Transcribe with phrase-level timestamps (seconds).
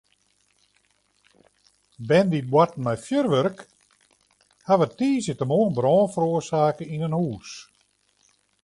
[2.07, 3.59] Bern dy't boarten mei fjurwurk
[4.67, 7.49] hawwe tiisdeitemoarn brân feroarsake yn in hús.